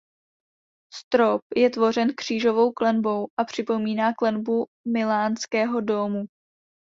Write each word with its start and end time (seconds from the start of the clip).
Strop 0.93 1.41
je 1.55 1.69
tvořen 1.69 2.13
křížovou 2.17 2.71
klenbou 2.73 3.27
a 3.39 3.43
připomíná 3.43 4.13
klenbu 4.13 4.65
milánského 4.93 5.81
dómu. 5.81 6.25